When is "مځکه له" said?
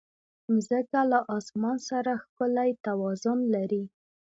0.53-1.19